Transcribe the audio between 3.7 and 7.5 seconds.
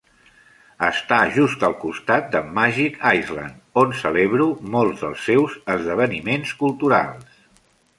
on celebro molts dels seus esdeveniments culturals.